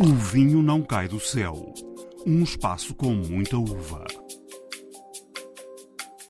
[0.00, 1.72] O vinho não cai do céu.
[2.26, 4.04] Um espaço com muita uva.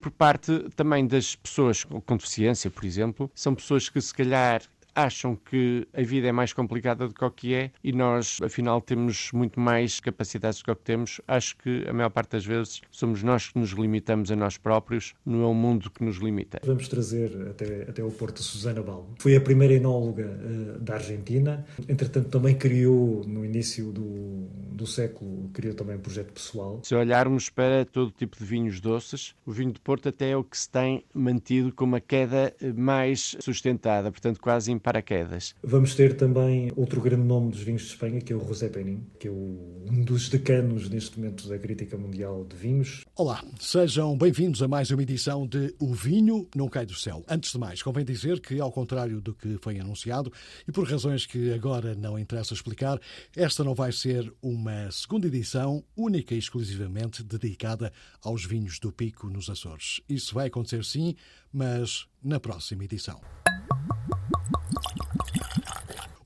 [0.01, 4.63] Por parte também das pessoas com deficiência, por exemplo, são pessoas que se calhar
[4.95, 8.81] acham que a vida é mais complicada do que o que é e nós, afinal,
[8.81, 11.21] temos muito mais capacidades do que o que temos.
[11.27, 15.15] Acho que a maior parte das vezes somos nós que nos limitamos a nós próprios,
[15.25, 16.61] não é o mundo que nos limita.
[16.65, 19.15] Vamos trazer até, até o Porto Susana Balmo.
[19.19, 25.51] Foi a primeira enóloga uh, da Argentina, entretanto, também criou no início do, do século,
[25.53, 26.81] criou também um projeto pessoal.
[26.83, 30.45] Se olharmos para todo tipo de vinhos doces, o vinho de Porto até é o
[30.45, 35.55] que se tem mantido com uma queda mais sustentada, portanto, quase paraquedas.
[35.63, 39.03] Vamos ter também outro grande nome dos vinhos de Espanha, que é o José Penin,
[39.19, 43.03] que é o, um dos decanos neste momento da crítica mundial de vinhos.
[43.17, 47.25] Olá, sejam bem-vindos a mais uma edição de O Vinho Não Cai do Céu.
[47.27, 50.31] Antes de mais, convém dizer que, ao contrário do que foi anunciado,
[50.69, 53.01] e por razões que agora não interessa explicar,
[53.35, 57.91] esta não vai ser uma segunda edição única e exclusivamente dedicada
[58.23, 60.03] aos vinhos do Pico nos Açores.
[60.07, 61.17] Isso vai acontecer sim,
[61.51, 63.19] mas na próxima edição.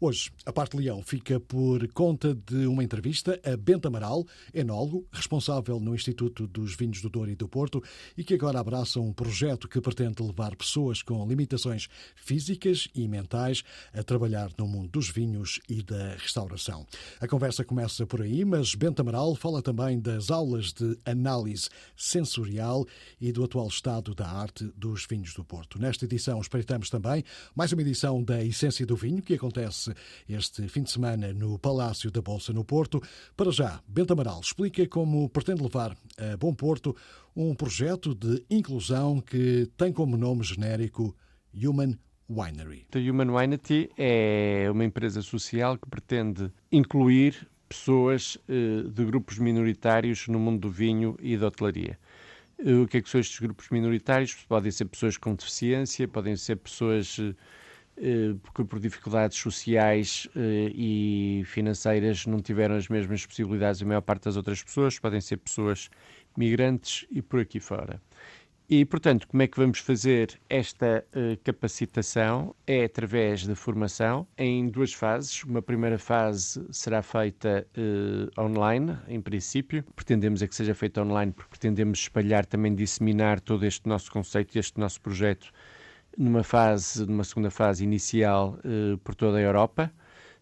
[0.01, 4.25] Hoje, a parte Leão fica por conta de uma entrevista a Bento Amaral,
[4.55, 7.83] enólogo, responsável no Instituto dos Vinhos do Douro e do Porto
[8.17, 13.65] e que agora abraça um projeto que pretende levar pessoas com limitações físicas e mentais
[13.93, 16.87] a trabalhar no mundo dos vinhos e da restauração.
[17.21, 22.87] A conversa começa por aí, mas Bento Amaral fala também das aulas de análise sensorial
[23.21, 25.77] e do atual estado da arte dos vinhos do Porto.
[25.77, 29.88] Nesta edição, espreitamos também mais uma edição da Essência do Vinho, que acontece
[30.29, 33.03] este fim de semana no Palácio da Bolsa no Porto.
[33.37, 36.97] Para já, Bento Amaral explica como pretende levar a Bom Porto
[37.37, 41.17] um projeto de inclusão que tem como nome genérico
[41.55, 42.87] Human Winery.
[42.95, 50.27] A Human Winery é uma empresa social que pretende incluir pessoas eh, de grupos minoritários
[50.29, 51.99] no mundo do vinho e da hotelaria.
[52.59, 54.35] Eh, o que é que são estes grupos minoritários?
[54.49, 57.35] Podem ser pessoas com deficiência, podem ser pessoas eh,
[58.43, 64.25] porque por dificuldades sociais eh, e financeiras não tiveram as mesmas possibilidades a maior parte
[64.25, 65.91] das outras pessoas, podem ser pessoas
[66.37, 68.01] migrantes e por aqui fora.
[68.71, 72.55] E, portanto, como é que vamos fazer esta uh, capacitação?
[72.67, 75.43] É através da formação em duas fases.
[75.43, 79.83] Uma primeira fase será feita uh, online, em princípio.
[79.97, 84.59] Pretendemos é que seja feita online porque pretendemos espalhar, também disseminar todo este nosso conceito
[84.59, 85.51] este nosso projeto
[86.19, 89.93] numa fase, numa segunda fase inicial eh, por toda a Europa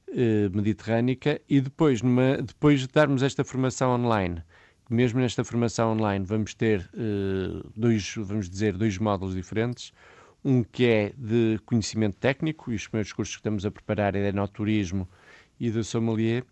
[0.08, 4.42] eh, mediterrânica e depois, numa, depois de darmos esta formação online,
[4.88, 9.92] mesmo nesta formação online vamos ter eh, dois, vamos dizer, dois módulos diferentes,
[10.42, 14.22] um que é de conhecimento técnico, e os primeiros cursos que estamos a preparar é
[14.22, 15.06] de enoturismo
[15.60, 16.44] e de sommelier,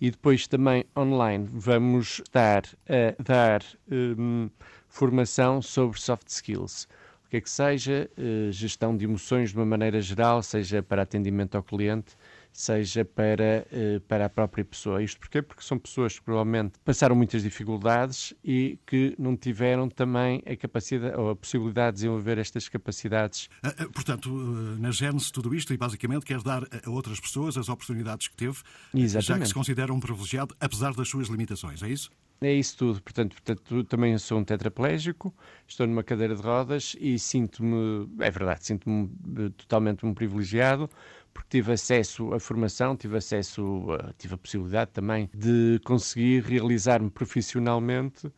[0.00, 4.48] e depois também online vamos estar a dar um,
[4.88, 6.88] formação sobre soft skills
[7.30, 11.54] que é que seja, eh, gestão de emoções de uma maneira geral, seja para atendimento
[11.54, 12.16] ao cliente,
[12.52, 15.00] seja para, eh, para a própria pessoa.
[15.00, 15.40] Isto porquê?
[15.40, 21.16] Porque são pessoas que provavelmente passaram muitas dificuldades e que não tiveram também a capacidade
[21.16, 23.48] ou a possibilidade de desenvolver estas capacidades.
[23.62, 27.68] Ah, portanto, eh, na gênese tudo isto, e basicamente quer dar a outras pessoas as
[27.68, 28.58] oportunidades que teve,
[28.92, 29.26] Exatamente.
[29.26, 32.10] já que se considera um privilegiado, apesar das suas limitações, é isso?
[32.42, 33.02] É isso tudo.
[33.02, 35.34] Portanto, portanto também sou um tetraplégico,
[35.66, 39.10] estou numa cadeira de rodas e sinto-me, é verdade, sinto-me
[39.46, 40.88] eh, totalmente um privilegiado
[41.34, 47.10] porque tive acesso à formação, tive acesso, a, tive a possibilidade também de conseguir realizar-me
[47.10, 48.32] profissionalmente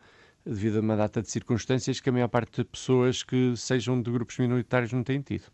[0.44, 4.10] devido a uma data de circunstâncias que a maior parte de pessoas que sejam de
[4.10, 5.44] grupos minoritários não têm tido.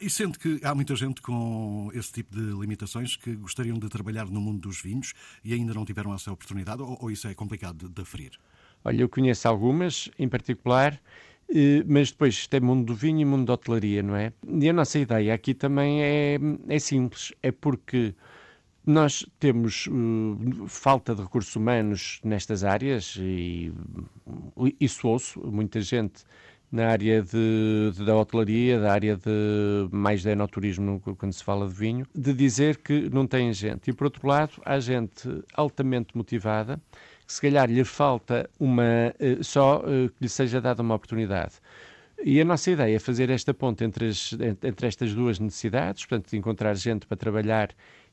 [0.00, 4.26] E sente que há muita gente com esse tipo de limitações que gostariam de trabalhar
[4.26, 7.88] no mundo dos vinhos e ainda não tiveram essa oportunidade, ou, ou isso é complicado
[7.88, 8.32] de, de aferir?
[8.84, 11.00] Olha, eu conheço algumas, em particular,
[11.48, 14.32] eh, mas depois tem mundo do vinho e mundo da hotelaria, não é?
[14.46, 16.38] E a nossa ideia aqui também é,
[16.68, 18.14] é simples, é porque
[18.84, 23.72] nós temos uh, falta de recursos humanos nestas áreas e
[24.80, 26.24] isso ouço, muita gente
[26.72, 31.68] na área de, de, da hotelaria, da área de mais de enoturismo, quando se fala
[31.68, 33.90] de vinho, de dizer que não tem gente.
[33.90, 36.80] E por outro lado, há gente altamente motivada,
[37.26, 41.56] que se calhar lhe falta uma eh, só eh, que lhe seja dada uma oportunidade.
[42.24, 44.32] E a nossa ideia é fazer esta ponte entre, as,
[44.62, 47.70] entre estas duas necessidades, portanto, encontrar gente para trabalhar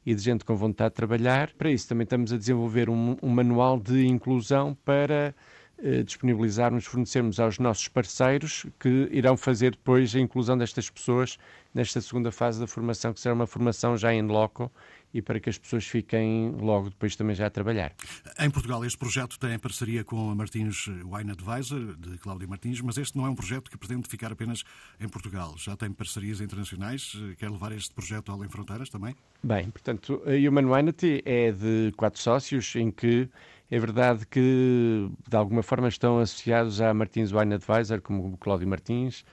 [0.09, 1.51] e de gente com vontade de trabalhar.
[1.53, 5.35] Para isso, também estamos a desenvolver um, um manual de inclusão para
[5.77, 11.37] eh, disponibilizarmos, fornecermos aos nossos parceiros que irão fazer depois a inclusão destas pessoas
[11.75, 14.71] nesta segunda fase da formação, que será uma formação já em loco
[15.13, 17.93] e para que as pessoas fiquem logo depois também já a trabalhar.
[18.39, 22.97] Em Portugal, este projeto tem parceria com a Martins Wine Advisor, de Cláudia Martins, mas
[22.97, 24.63] este não é um projeto que pretende ficar apenas
[24.99, 25.55] em Portugal.
[25.57, 27.13] Já tem parcerias internacionais?
[27.37, 29.15] Quer levar este projeto além fronteiras também?
[29.41, 33.29] Bem, portanto, a Human Humanity é de quatro sócios, em que
[33.71, 38.67] é verdade que de alguma forma estão associados à Martins Wine Advisor, como o Cláudio
[38.67, 39.23] Martins,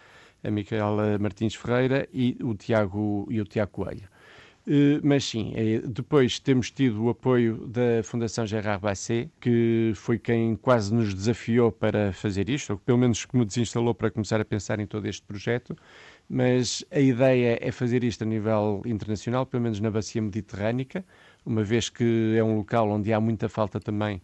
[0.45, 4.09] a Micaela Martins Ferreira e o Tiago, e o Tiago Coelho.
[4.69, 10.19] Eh, mas sim, é, depois temos tido o apoio da Fundação Gerard Basset, que foi
[10.19, 14.41] quem quase nos desafiou para fazer isto, ou pelo menos que me desinstalou para começar
[14.41, 15.77] a pensar em todo este projeto.
[16.29, 21.05] Mas a ideia é fazer isto a nível internacional, pelo menos na bacia mediterrânica,
[21.45, 24.21] uma vez que é um local onde há muita falta também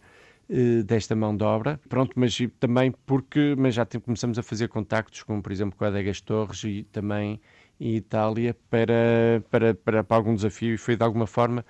[0.49, 1.79] eh, desta mão de obra.
[1.87, 5.87] Pronto, mas também porque mas já começamos a fazer contactos, como por exemplo com a
[5.87, 7.39] Adegas Torres e também
[7.83, 11.65] em Itália para, para, para, para algum desafio e foi de alguma forma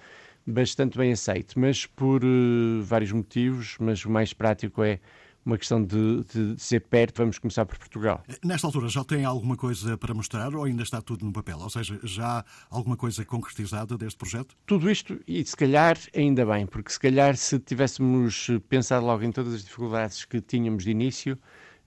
[0.46, 5.00] bastante bem aceito, mas por uh, vários motivos, mas o mais prático é
[5.46, 8.24] uma questão de, de, ser perto, vamos começar por Portugal.
[8.44, 11.60] Nesta altura já tem alguma coisa para mostrar ou ainda está tudo no papel?
[11.60, 14.56] Ou seja, já há alguma coisa concretizada deste projeto?
[14.66, 19.32] Tudo isto, e se calhar ainda bem, porque se calhar se tivéssemos pensado logo em
[19.32, 21.38] todas as dificuldades que tínhamos de início,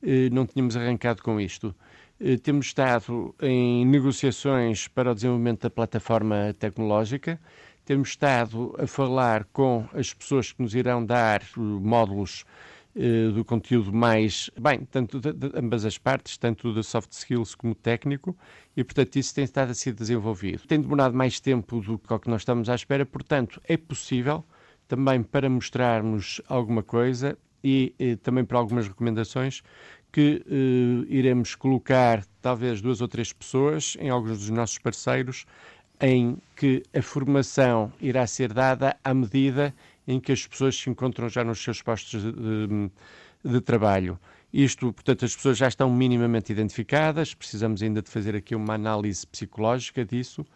[0.02, 1.74] eh, não tínhamos arrancado com isto.
[2.18, 7.38] Eh, temos estado em negociações para o desenvolvimento da plataforma tecnológica,
[7.84, 12.44] temos estado a falar com as pessoas que nos irão dar eh, módulos
[12.94, 17.54] eh, do conteúdo mais, bem, tanto de, de, ambas as partes, tanto de soft skills
[17.54, 18.34] como técnico,
[18.74, 20.66] e portanto isso tem estado a ser desenvolvido.
[20.66, 24.42] Tem demorado mais tempo do que o que nós estamos à espera, portanto é possível
[24.88, 29.62] também para mostrarmos alguma coisa e, e também para algumas recomendações
[30.16, 35.44] que eh, iremos colocar talvez duas ou três pessoas em alguns dos nossos parceiros
[36.00, 39.74] em que a formação irá ser dada à medida
[40.08, 42.90] em que as pessoas se encontram já nos seus postos de, de,
[43.44, 44.18] de trabalho.
[44.50, 49.26] Isto, portanto, as pessoas já estão minimamente identificadas, precisamos ainda de fazer aqui uma análise
[49.26, 50.46] psicológica disso,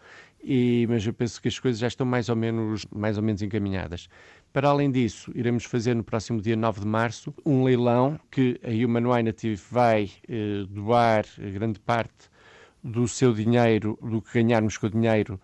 [0.43, 3.43] e, mas eu penso que as coisas já estão mais ou menos, mais ou menos
[3.43, 4.09] encaminhadas.
[4.53, 8.69] Para além disso, iremos fazer no próximo dia 9 de março um leilão que a
[8.69, 9.33] Human Wine
[9.69, 12.29] vai eh, doar grande parte
[12.83, 15.39] do seu dinheiro, do que ganharmos com o dinheiro,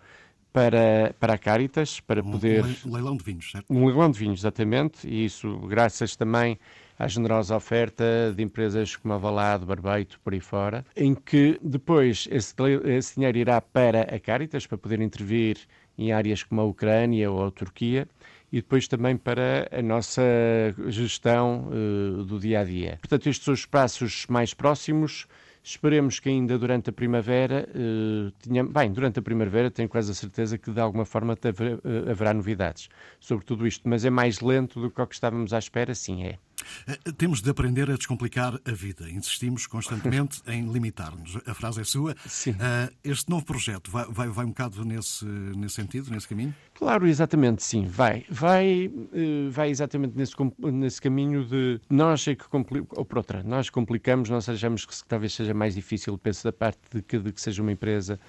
[0.52, 2.66] para, para a Caritas, para um, poder...
[2.86, 3.66] Um leilão de vinhos, certo?
[3.70, 6.60] Um leilão de vinhos, exatamente, e isso graças também
[7.00, 12.28] à generosa oferta de empresas como a Valado, Barbeito, por aí fora, em que depois
[12.30, 12.54] esse,
[12.86, 15.60] esse dinheiro irá para a Caritas, para poder intervir
[15.98, 18.08] em áreas como a Ucrânia ou a Turquia,
[18.52, 20.22] e depois também para a nossa
[20.88, 22.98] gestão uh, do dia a dia.
[23.02, 25.28] Portanto, estes são os passos mais próximos.
[25.64, 30.14] Esperemos que ainda durante a primavera, uh, tenha, bem, durante a primavera tenho quase a
[30.14, 32.88] certeza que de alguma forma haverá, uh, haverá novidades
[33.20, 36.24] sobre tudo isto, mas é mais lento do que o que estávamos à espera, sim
[36.24, 36.38] é.
[36.88, 39.10] Eh, temos de aprender a descomplicar a vida.
[39.10, 41.38] Insistimos constantemente em limitar-nos.
[41.46, 42.16] A frase é sua.
[42.26, 42.52] Sim.
[42.52, 46.54] Uh, este novo projeto vai, vai, vai um bocado nesse, nesse sentido, nesse caminho?
[46.74, 47.86] Claro, exatamente, sim.
[47.86, 48.26] Vai.
[48.30, 50.34] Vai, uh, vai exatamente nesse,
[50.72, 54.94] nesse caminho de nós é que complicamos, ou por outra, nós complicamos, nós achamos que
[55.08, 58.20] talvez seja mais difícil, penso da parte de que, de que seja uma empresa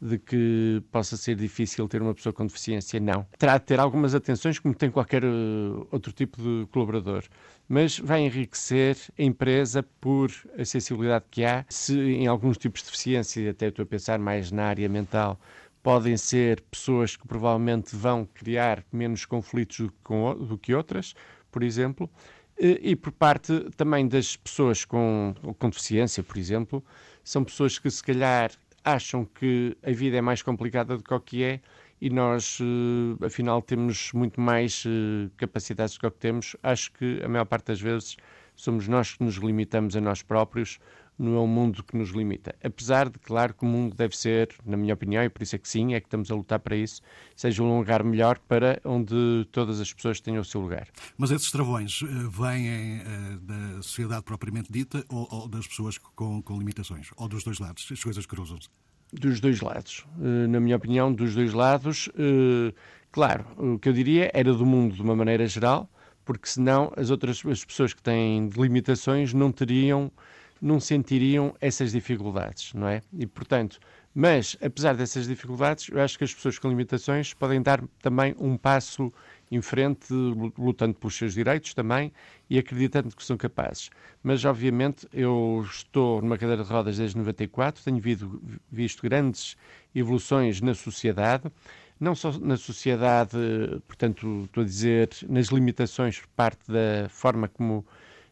[0.00, 3.26] de que possa ser difícil ter uma pessoa com deficiência, não.
[3.36, 7.24] Terá de ter algumas atenções, como tem qualquer uh, outro tipo de colaborador,
[7.68, 11.64] mas vai enriquecer a empresa por a sensibilidade que há.
[11.68, 15.38] Se em alguns tipos de deficiência, até estou a pensar mais na área mental,
[15.82, 19.88] podem ser pessoas que provavelmente vão criar menos conflitos
[20.48, 21.14] do que, outras,
[21.50, 22.10] por exemplo,
[22.58, 26.84] e por parte também das pessoas com, com deficiência, por exemplo,
[27.22, 28.50] são pessoas que se calhar
[28.94, 31.60] acham que a vida é mais complicada do que o que é
[32.00, 36.56] e nós, uh, afinal, temos muito mais uh, capacidades do que o que temos.
[36.62, 38.16] Acho que a maior parte das vezes
[38.54, 40.78] somos nós que nos limitamos a nós próprios,
[41.18, 42.54] não é o mundo que nos limita.
[42.62, 45.58] Apesar de, claro, que o mundo deve ser, na minha opinião, e por isso é
[45.58, 47.00] que sim, é que estamos a lutar para isso,
[47.34, 50.88] seja um lugar melhor para onde todas as pessoas tenham o seu lugar.
[51.16, 53.02] Mas esses travões uh, vêm
[53.42, 57.10] da sociedade propriamente dita ou, ou das pessoas com, com limitações?
[57.16, 57.88] Ou dos dois lados?
[57.90, 58.68] As coisas cruzam-se?
[59.10, 60.04] dos dois lados.
[60.18, 62.10] Uh, na minha opinião, dos dois lados.
[63.10, 65.90] Claro, o que eu diria era do mundo de uma maneira geral,
[66.24, 70.12] porque senão as outras as pessoas que têm limitações não teriam,
[70.60, 73.00] não sentiriam essas dificuldades, não é?
[73.12, 73.78] E portanto,
[74.14, 78.56] mas apesar dessas dificuldades, eu acho que as pessoas com limitações podem dar também um
[78.56, 79.12] passo
[79.50, 80.12] em frente,
[80.58, 82.12] lutando pelos seus direitos também
[82.50, 83.90] e acreditando que são capazes.
[84.22, 88.00] Mas, obviamente, eu estou numa cadeira de rodas desde 94, tenho
[88.70, 89.56] visto grandes
[89.94, 91.44] evoluções na sociedade.
[92.00, 93.36] não só na sociedade,
[93.86, 97.86] portanto, estou a dizer, nas limitações por parte da forma como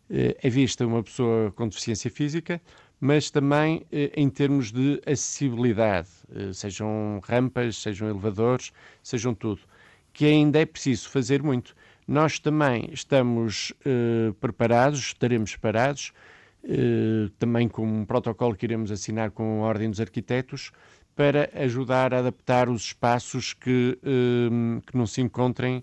[0.08, 2.60] é vista uma pessoa com deficiência física,
[3.00, 8.72] mas também eh, em termos de acessibilidade, eh, sejam rampas, sejam elevadores,
[9.02, 9.60] sejam tudo,
[10.12, 11.74] que ainda é preciso fazer muito.
[12.08, 13.72] Nós também estamos
[14.40, 16.12] preparados, estaremos preparados,
[17.36, 20.70] também com um protocolo que iremos assinar com a Ordem dos Arquitetos,
[21.16, 23.98] para ajudar a adaptar os espaços que,
[24.86, 25.82] que não se encontrem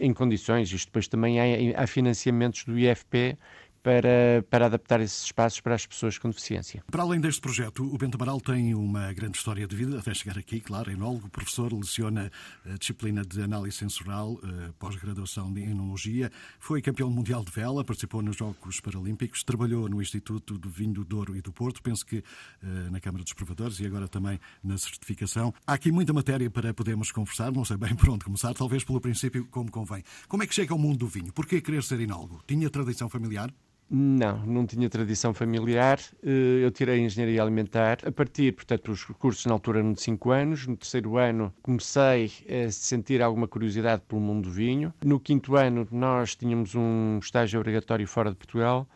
[0.00, 0.72] em condições.
[0.72, 3.36] Isto depois também há, há financiamentos do IFP
[3.86, 6.82] para, para adaptar esses espaços para as pessoas com deficiência.
[6.90, 10.36] Para além deste projeto, o Bento Amaral tem uma grande história de vida, até chegar
[10.36, 12.32] aqui, claro, enólogo, professor, leciona
[12.68, 18.22] a disciplina de análise sensorial, eh, pós-graduação em enologia, foi campeão mundial de vela, participou
[18.22, 22.16] nos Jogos Paralímpicos, trabalhou no Instituto do Vinho do Douro e do Porto, penso que
[22.16, 25.54] eh, na Câmara dos Provadores e agora também na certificação.
[25.64, 29.00] Há aqui muita matéria para podermos conversar, não sei bem por onde começar, talvez pelo
[29.00, 30.02] princípio como convém.
[30.26, 31.32] Como é que chega ao mundo do vinho?
[31.32, 32.42] Porquê querer ser enólogo?
[32.48, 33.48] Tinha tradição familiar?
[33.88, 36.00] Não, não tinha tradição familiar.
[36.22, 37.98] Eh, eu tirei Engenharia Alimentar.
[38.04, 40.66] A partir, portanto, os cursos na altura eram de 5 anos.
[40.66, 42.32] No terceiro ano comecei
[42.66, 44.92] a sentir alguma curiosidade pelo mundo do vinho.
[45.04, 48.88] No quinto ano nós tínhamos um estágio obrigatório fora de Portugal.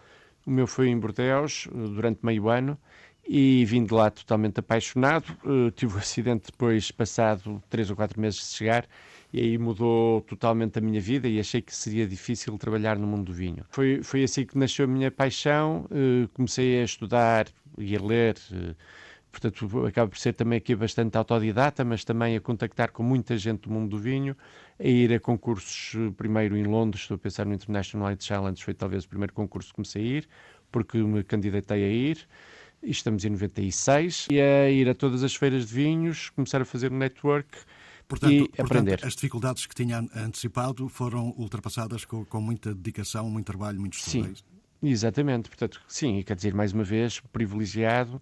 [0.45, 2.77] O meu foi em Bordeaux eh, durante meio ano
[3.29, 5.37] e vim de lá totalmente apaixonado.
[5.45, 8.89] Uh, tive o um acidente depois, passado três ou quatro meses de chegar,
[9.33, 13.27] e aí mudou totalmente a minha vida e achei que seria difícil trabalhar no mundo
[13.27, 13.65] do vinho.
[13.71, 17.47] Foi, foi assim que nasceu a minha paixão, uh, comecei a estudar
[17.79, 18.37] e a ler.
[18.51, 18.75] Uh,
[19.31, 23.63] portanto, acaba por ser também aqui bastante autodidata, mas também a contactar com muita gente
[23.63, 24.37] do mundo do vinho,
[24.79, 28.75] a ir a concursos, primeiro em Londres, estou a pensar no International Light Challenge, foi
[28.75, 30.29] talvez o primeiro concurso que comecei a ir,
[30.73, 32.27] porque me candidatei a ir
[32.83, 36.91] estamos em 96, e a ir a todas as feiras de vinhos, começar a fazer
[36.91, 37.59] um network
[38.11, 39.01] portanto, e portanto, aprender.
[39.07, 44.41] As dificuldades que tinha antecipado foram ultrapassadas com, com muita dedicação, muito trabalho, muitos estudos.
[44.41, 45.49] Sim, exatamente.
[45.49, 48.21] Portanto, sim, quer dizer, mais uma vez, privilegiado,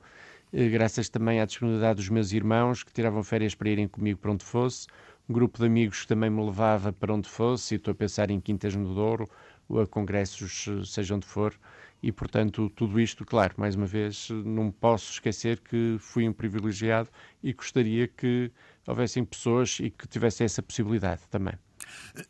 [0.53, 4.31] eh, graças também à disponibilidade dos meus irmãos que tiravam férias para irem comigo para
[4.31, 4.87] onde fosse,
[5.29, 8.31] um grupo de amigos que também me levava para onde fosse, e estou a pensar
[8.31, 9.29] em Quintas no Douro,
[9.69, 11.55] ou a congressos, eh, seja onde for,
[12.03, 17.09] e, portanto, tudo isto, claro, mais uma vez, não posso esquecer que fui um privilegiado
[17.43, 18.53] e gostaria que
[18.89, 21.55] houvessem pessoas e que tivessem essa possibilidade também.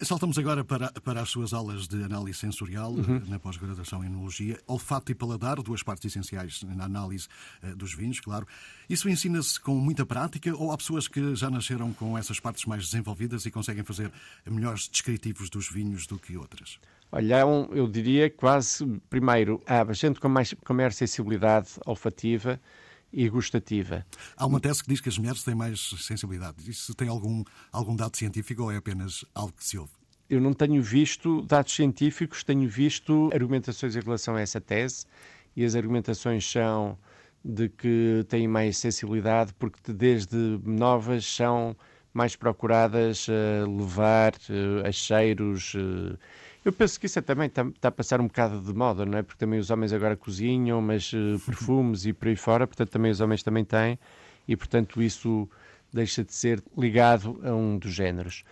[0.03, 3.23] Saltamos agora para, para as suas aulas de análise sensorial uhum.
[3.27, 4.59] na pós-graduação em Enologia.
[4.67, 7.29] Olfato e paladar, duas partes essenciais na análise
[7.63, 8.47] uh, dos vinhos, claro.
[8.89, 12.85] Isso ensina-se com muita prática ou há pessoas que já nasceram com essas partes mais
[12.85, 14.13] desenvolvidas e conseguem fazer
[14.45, 16.79] melhores descritivos dos vinhos do que outras?
[17.11, 22.61] Olha, um, eu diria quase, primeiro, há gente com, mais, com maior sensibilidade olfativa
[23.13, 24.07] e gustativa.
[24.37, 26.69] Há uma tese que diz que as mulheres têm mais sensibilidade.
[26.69, 29.93] Isso tem algum, algum dado científico ou é apenas algo que se ouve?
[30.29, 35.07] Eu não tenho visto dados científicos, tenho visto argumentações em relação a essa tese
[35.57, 36.99] e as argumentações são
[37.43, 41.75] de que têm mais sensibilidade porque desde novas são
[42.13, 44.35] mais procuradas a levar
[44.85, 45.75] a cheiros
[46.69, 49.17] eu penso que isso é também está, está, a passar um bocado de moda, não
[49.17, 49.23] é?
[49.23, 53.11] Porque também os homens agora cozinham, mas uh, perfumes e por aí fora, portanto também
[53.11, 53.99] os homens também têm,
[54.47, 55.49] e portanto isso
[55.91, 58.45] deixa de ser ligado a um dos géneros.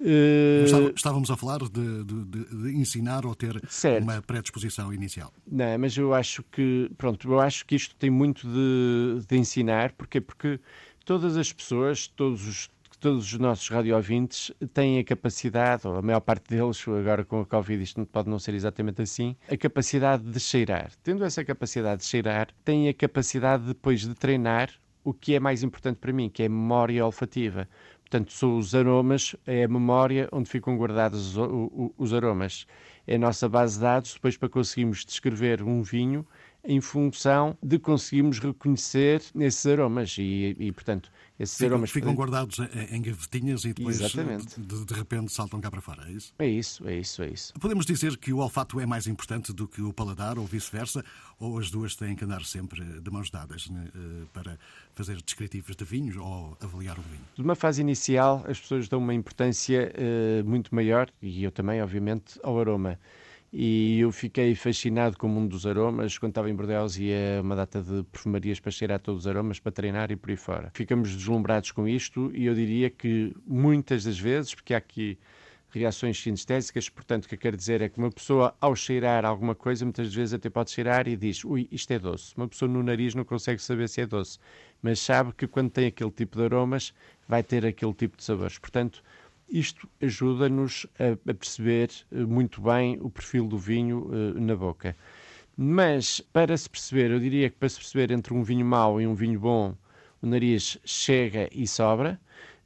[0.00, 0.90] Uh...
[0.96, 4.02] Estávamos a falar de, de, de ensinar ou ter certo.
[4.02, 5.32] uma predisposição inicial.
[5.46, 9.92] Não, mas eu acho que, pronto, eu acho que isto tem muito de, de ensinar,
[9.92, 10.58] porque porque
[11.04, 16.20] todas as pessoas, todos os todos os nossos radiovintes têm a capacidade, ou a maior
[16.20, 20.38] parte deles, agora com a Covid isto pode não ser exatamente assim, a capacidade de
[20.38, 20.92] cheirar.
[21.02, 24.70] Tendo essa capacidade de cheirar, têm a capacidade depois de treinar
[25.02, 27.66] o que é mais importante para mim, que é a memória olfativa.
[28.02, 32.66] Portanto, são os aromas, é a memória onde ficam guardados os, os aromas.
[33.06, 36.26] É a nossa base de dados depois para conseguirmos descrever um vinho
[36.62, 41.90] em função de conseguirmos reconhecer esses aromas e, e portanto, esses ficam, aromas...
[41.90, 42.58] Ficam guardados
[42.90, 46.34] em gavetinhas e depois de, de, repente saltam cá para fora, é isso?
[46.38, 47.54] É isso, é isso, é isso.
[47.58, 51.02] Podemos dizer que o olfato é mais importante do que o paladar ou vice-versa,
[51.38, 54.58] ou as duas têm que andar sempre de mãos dadas né, eh, para
[54.92, 57.24] fazer descritivos de vinhos ou avaliar o vinho?
[57.34, 61.80] De uma fase inicial, as pessoas dão uma importância uh, muito maior, e eu também,
[61.80, 62.98] obviamente, ao aroma
[63.52, 66.16] e eu fiquei fascinado com o mundo dos aromas.
[66.18, 69.72] Quando estava em Bordeaux ia uma data de perfumarias para cheirar todos os aromas, para
[69.72, 70.70] treinar e por aí fora.
[70.74, 75.18] Ficamos deslumbrados com isto e eu diria que muitas das vezes, porque há aqui
[75.70, 79.54] reações sinestésicas, portanto, o que eu quero dizer é que uma pessoa, ao cheirar alguma
[79.54, 82.34] coisa, muitas vezes até pode cheirar e diz, ui, isto é doce.
[82.36, 84.38] Uma pessoa no nariz não consegue saber se é doce.
[84.82, 86.92] mas sabe que quando tem aquele tipo de aromas
[87.28, 88.58] vai ter aquele tipo de sabores.
[88.58, 89.02] Portanto,
[89.50, 94.96] isto ajuda-nos a, perceber eh, muito bem o perfil do vinho uh, na boca.
[95.56, 99.06] Mas para se perceber, eu diria que para se perceber entre um vinho mau e
[99.06, 99.74] um vinho bom,
[100.22, 102.18] o nariz chega e sobra.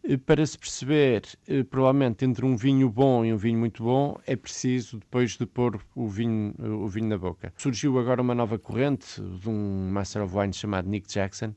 [0.05, 1.23] Eh, para se perceber,
[1.71, 5.81] provavelmente, entre um vinho bom e um vinho muito bom, é preciso depois de pôr
[5.95, 7.53] o vinho, o vinho na boca.
[7.57, 11.55] Surgiu agora uma nova corrente de um Master of Wine chamado Nick Jackson,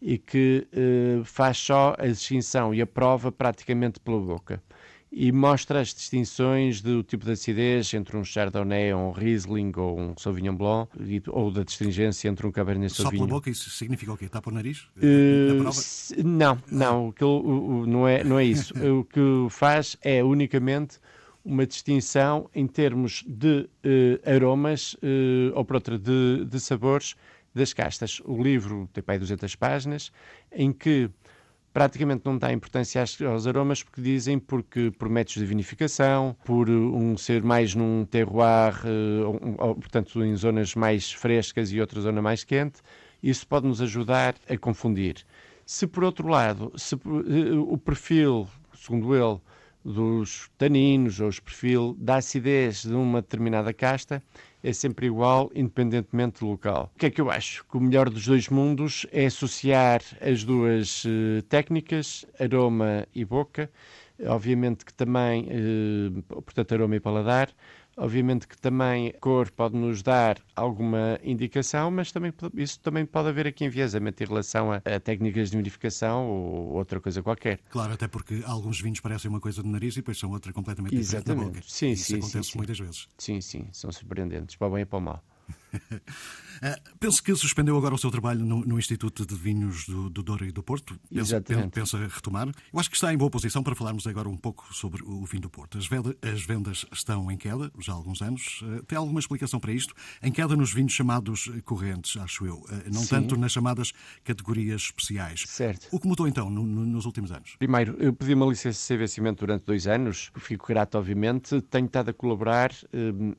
[0.00, 4.62] e que eh, faz só a distinção e a prova praticamente pela boca.
[5.10, 10.14] E mostra as distinções do tipo de acidez entre um Chardonnay, um Riesling ou um
[10.18, 10.90] Sauvignon Blanc,
[11.28, 13.20] ou da distingência entre um Cabernet Sauvignon.
[13.20, 14.26] Só pela boca isso significa o quê?
[14.26, 14.88] Está para o nariz?
[14.96, 18.74] Uh, não, não, o que, o, o, não, é, não é isso.
[18.84, 20.98] o que faz é unicamente
[21.46, 27.14] uma distinção em termos de uh, aromas, uh, ou por outra, de, de sabores,
[27.56, 28.20] das castas.
[28.24, 30.12] O livro tem para 200 páginas,
[30.52, 31.10] em que
[31.76, 37.18] praticamente não dá importância aos aromas porque dizem porque por métodos de vinificação, por um
[37.18, 38.74] ser mais num terroir,
[39.58, 42.80] ou, portanto em zonas mais frescas e outra zona mais quente,
[43.22, 45.16] isso pode nos ajudar a confundir.
[45.66, 49.38] Se por outro lado, se, uh, o perfil, segundo ele,
[49.84, 54.22] dos taninos ou o perfil da acidez de uma determinada casta
[54.66, 56.90] é sempre igual, independentemente do local.
[56.96, 57.64] O que é que eu acho?
[57.70, 63.70] Que o melhor dos dois mundos é associar as duas uh, técnicas, aroma e boca.
[64.26, 67.48] Obviamente que também, uh, portanto, aroma e paladar.
[67.96, 73.28] Obviamente que também a cor pode nos dar alguma indicação, mas também, isso também pode
[73.28, 77.58] haver aqui enviesamento em relação a, a, técnicas de unificação ou outra coisa qualquer.
[77.70, 80.94] Claro, até porque alguns vinhos parecem uma coisa de nariz e depois são outra completamente
[80.94, 81.24] Exatamente.
[81.24, 81.62] diferente da boca.
[81.66, 83.08] Sim, isso sim, acontece sim, muitas vezes.
[83.16, 85.24] Sim, sim, são surpreendentes, para o bem e para o mal.
[86.56, 90.22] Uh, penso que suspendeu agora o seu trabalho no, no Instituto de Vinhos do, do,
[90.22, 90.98] Douro e do Porto.
[91.12, 92.48] Pensa, pensa retomar.
[92.72, 95.42] Eu acho que está em boa posição para falarmos agora um pouco sobre o vinho
[95.42, 95.78] do Porto.
[95.78, 98.60] As, venda, as vendas estão em queda já há alguns anos.
[98.62, 99.94] Uh, tem alguma explicação para isto?
[100.22, 102.56] Em queda nos vinhos chamados correntes, acho eu.
[102.56, 103.08] Uh, não Sim.
[103.08, 103.92] tanto nas chamadas
[104.24, 105.44] categorias especiais.
[105.46, 105.88] Certo.
[105.92, 107.56] O que mudou então no, no, nos últimos anos?
[107.58, 110.30] Primeiro, eu pedi uma licença de vencimento durante dois anos.
[110.38, 111.60] Fico grato, obviamente.
[111.62, 112.70] Tenho estado a colaborar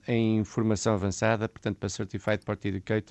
[0.08, 3.07] em formação avançada, portanto, para Certified Party Educator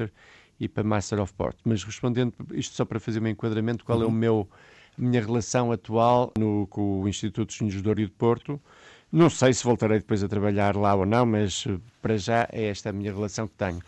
[0.59, 1.57] e para Master of Port.
[1.65, 4.05] Mas respondendo, isto só para fazer um enquadramento, qual uhum.
[4.05, 4.15] é o uhum.
[4.15, 4.49] meu,
[4.99, 8.61] a minha relação atual no, com o Instituto de Vinhos do Douro e de Porto.
[9.13, 12.65] Não sei se voltarei depois a trabalhar lá ou não, mas eh, para já é
[12.67, 13.81] esta a minha relação que tenho.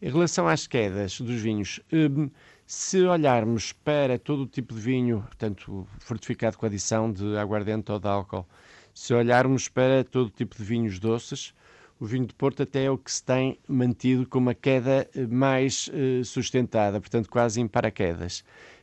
[0.00, 2.30] Em relação às quedas dos vinhos, hum,
[2.66, 7.98] se olharmos para todo o tipo de vinho, portanto, fortificado com adição de aguardente ou
[7.98, 8.46] de álcool,
[8.94, 11.54] se olharmos para todo o tipo de vinhos doces,
[12.02, 15.24] o vinho de Porto até é o que se tem mantido com uma queda eh,
[15.24, 18.42] mais uh, sustentada, portanto quase em paraquedas.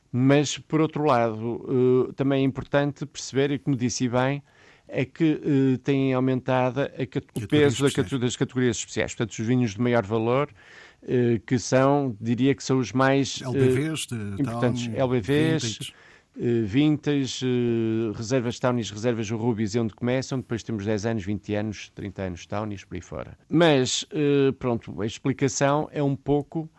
[0.09, 1.35] Mas, por outro lado,
[2.07, 4.41] uh, também é importante perceber, e como disse bem,
[4.87, 6.85] é que tem aumentado a,
[7.35, 9.13] o peso da, das categorias especiais.
[9.13, 10.49] Portanto, os vinhos de maior valor,
[11.45, 14.07] que são, diria que são os mais LBVs,
[14.39, 14.87] importantes.
[14.95, 15.93] LBVs, vintage
[16.35, 21.55] uh, vintage, uh, reservas Townies, reservas Rubies é onde começam, depois temos 10 anos, 20
[21.55, 23.37] anos, 30 anos Townies, por aí fora.
[23.47, 26.69] Mas, uh, pronto, a explicação é um pouco,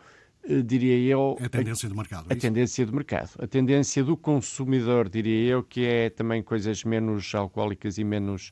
[0.65, 1.37] diria eu...
[1.39, 3.29] É a tendência do mercado, é A tendência do mercado.
[3.37, 8.51] A tendência do consumidor, diria eu, que é também coisas menos alcoólicas e menos...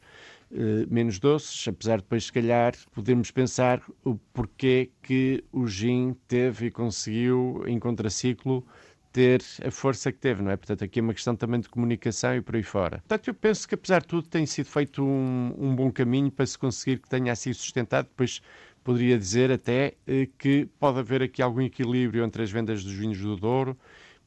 [0.90, 6.66] Menos doces, apesar de depois, se calhar, podermos pensar o porquê que o gin teve
[6.66, 8.66] e conseguiu, em contraciclo,
[9.12, 10.58] ter a força que teve, não é?
[10.58, 13.00] Portanto, aqui é uma questão também de comunicação e por aí fora.
[13.00, 16.46] Portanto, eu penso que, apesar de tudo, tem sido feito um, um bom caminho para
[16.46, 18.06] se conseguir que tenha sido sustentado.
[18.06, 18.42] Depois
[18.84, 23.20] poderia dizer até eh, que pode haver aqui algum equilíbrio entre as vendas dos vinhos
[23.20, 23.78] do Douro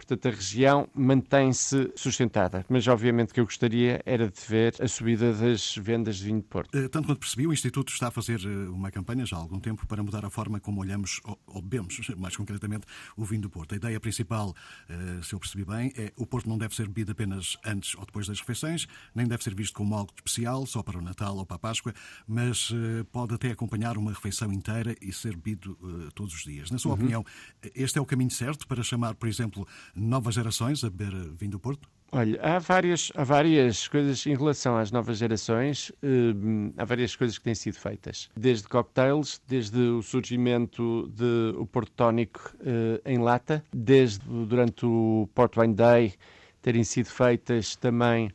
[0.02, 2.66] Portanto, a região mantém-se sustentada.
[2.68, 6.46] Mas, obviamente, que eu gostaria era de ver a subida das vendas de vinho de
[6.48, 6.76] Porto.
[6.76, 9.60] Eh, tanto quanto percebi, o Instituto está a fazer eh, uma campanha já há algum
[9.60, 12.84] tempo para mudar a forma como olhamos ou bebemos, mais concretamente,
[13.16, 13.74] o vinho do Porto.
[13.74, 14.52] A ideia principal,
[14.88, 18.04] eh, se eu percebi bem, é o Porto não deve ser bebido apenas antes ou
[18.04, 21.46] depois das refeições, nem deve ser visto como algo especial, só para o Natal ou
[21.46, 21.94] para a Páscoa,
[22.26, 22.72] mas
[23.12, 25.78] pode até acompanhar uma refeição inteira e ser bebido
[26.14, 26.70] todos os dias.
[26.70, 26.98] Na sua uhum.
[26.98, 27.26] opinião,
[27.74, 31.60] este é o caminho certo para chamar, por exemplo, novas gerações a beber vinho do
[31.60, 31.88] Porto?
[32.14, 36.34] Olha, há várias, há várias coisas em relação às novas gerações, eh,
[36.76, 38.28] há várias coisas que têm sido feitas.
[38.36, 45.56] Desde cocktails, desde o surgimento do Porto Tónico eh, em lata, desde durante o Port
[45.56, 46.12] Wine Day
[46.60, 48.30] terem sido feitas também...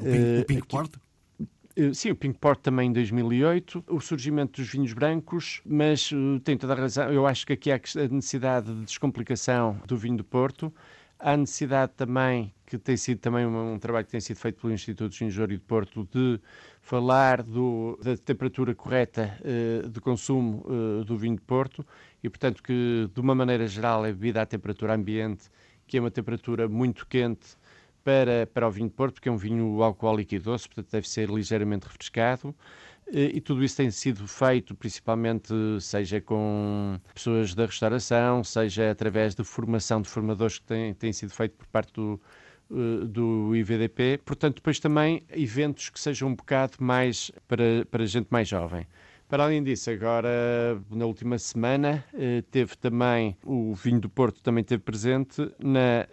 [0.00, 0.94] O Pink, o Pink aqui, Port?
[1.78, 6.40] Eh, sim, o Pink Port também em 2008, o surgimento dos vinhos brancos, mas uh,
[6.40, 7.12] tem toda a razão.
[7.12, 10.74] Eu acho que aqui há a necessidade de descomplicação do vinho do Porto
[11.20, 14.72] Há necessidade também, que tem sido também um, um trabalho que tem sido feito pelo
[14.72, 16.40] Instituto de Engenharia de Porto, de
[16.80, 21.84] falar do, da temperatura correta uh, de consumo uh, do vinho de Porto
[22.22, 25.50] e, portanto, que de uma maneira geral é bebida à temperatura ambiente,
[25.88, 27.56] que é uma temperatura muito quente
[28.04, 31.08] para, para o vinho de Porto, porque é um vinho alcoólico e doce, portanto deve
[31.08, 32.54] ser ligeiramente refrescado.
[33.12, 39.34] Eh, e tudo isso tem sido feito principalmente, seja com pessoas da restauração, seja através
[39.34, 42.20] de formação de formadores que tem, tem sido feito por parte do,
[42.70, 44.20] eh, do IVDP.
[44.24, 48.86] Portanto, depois também eventos que sejam um bocado mais para, para gente mais jovem.
[49.28, 54.64] Para além disso, agora na última semana eh, teve também o vinho do Porto também
[54.64, 56.06] teve presente na,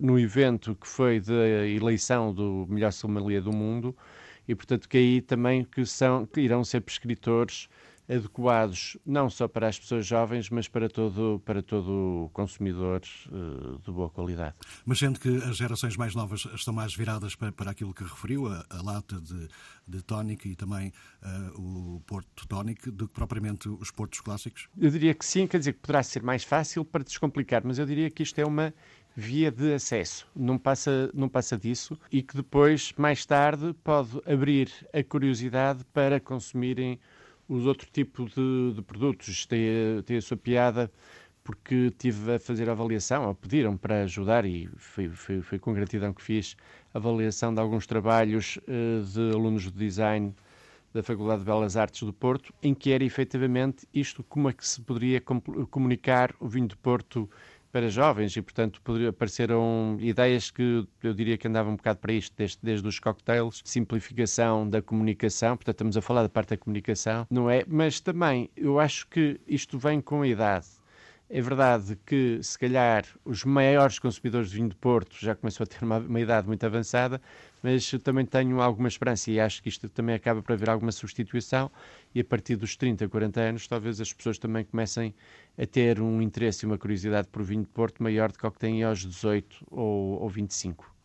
[0.00, 3.96] no evento que foi da eleição do melhor sommelier do mundo
[4.48, 7.68] e, portanto, que aí também que, são, que irão ser prescritores
[8.08, 13.90] adequados não só para as pessoas jovens, mas para todo, para todo consumidor uh, de
[13.92, 14.54] boa qualidade.
[14.86, 18.46] Mas sendo que as gerações mais novas estão mais viradas para, para aquilo que referiu,
[18.46, 19.48] a, a lata de,
[19.86, 20.90] de tónico e também
[21.22, 24.68] uh, o porto tónico, do que propriamente os portos clássicos?
[24.78, 27.84] Eu diria que sim, quer dizer que poderá ser mais fácil para descomplicar, mas eu
[27.84, 28.72] diria que isto é uma
[29.20, 34.70] via de acesso, não passa, não passa disso, e que depois, mais tarde, pode abrir
[34.92, 37.00] a curiosidade para consumirem
[37.48, 39.44] os outros tipos de, de produtos.
[39.44, 39.60] Tem,
[40.06, 40.88] tem a sua piada
[41.42, 45.74] porque tive a fazer a avaliação, ou pediram para ajudar, e foi, foi, foi com
[45.74, 46.56] gratidão que fiz
[46.94, 50.32] a avaliação de alguns trabalhos uh, de alunos de design
[50.94, 54.66] da Faculdade de Belas Artes do Porto, em que era efetivamente isto, como é que
[54.66, 57.28] se poderia comunicar o vinho de Porto
[57.72, 62.34] para jovens e, portanto, apareceram ideias que eu diria que andavam um bocado para isto,
[62.36, 67.26] desde, desde os cocktails, simplificação da comunicação, portanto, estamos a falar da parte da comunicação,
[67.30, 67.64] não é?
[67.66, 70.66] Mas também eu acho que isto vem com a idade.
[71.30, 75.66] É verdade que, se calhar, os maiores consumidores de vinho de Porto já começam a
[75.66, 77.20] ter uma, uma idade muito avançada,
[77.62, 81.70] mas também tenho alguma esperança e acho que isto também acaba por haver alguma substituição
[82.14, 85.14] e a partir dos 30, 40 anos talvez as pessoas também comecem
[85.58, 88.50] a ter um interesse e uma curiosidade por vinho de Porto maior do que o
[88.50, 90.97] que têm aos 18 ou, ou 25.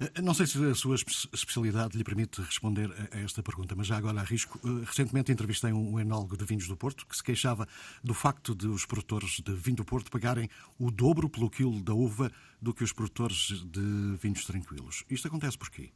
[0.00, 3.96] Eh, não sei se a sua especialidade lhe permite responder a esta pergunta, mas já
[3.96, 4.60] agora arrisco.
[4.64, 7.66] Eh, recentemente entrevistei um enólogo de vinhos do Porto que se queixava
[8.02, 11.94] do facto de os produtores de vinho do Porto pagarem o dobro pelo quilo da
[11.94, 12.30] uva
[12.60, 15.04] do que os produtores de vinhos tranquilos.
[15.10, 15.90] Isto acontece porquê?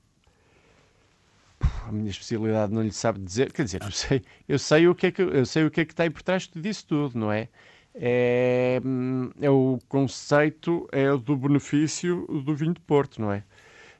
[1.86, 5.06] A minha especialidade não lhe sabe dizer, quer dizer, eu sei, eu sei o que
[5.06, 7.48] é que eu sei o que é que está por trás disso tudo, não é?
[7.94, 13.44] É, hum, é o conceito é do benefício do vinho de Porto, não é?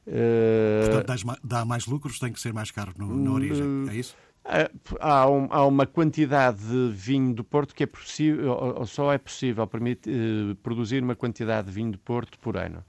[0.04, 4.16] Portanto, dá mais lucros, tem que ser mais caro no, na origem, é isso?
[4.98, 9.18] Há, um, há, uma quantidade de vinho do Porto que é possível, ou só é
[9.18, 12.82] possível permitir, uh, produzir uma quantidade de vinho do Porto por ano,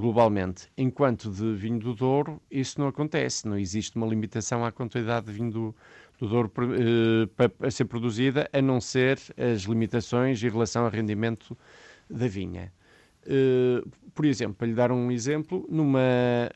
[0.00, 0.68] globalmente.
[0.76, 3.46] Enquanto de vinho do Douro, isso não acontece.
[3.46, 5.76] Não existe uma limitação à quantidade de vinho do,
[6.18, 11.56] do Douro para, ser produzida, a não ser as limitações em relação ao rendimento
[12.10, 12.72] da vinha.
[14.18, 16.00] Por exemplo, para lhe dar um exemplo, numa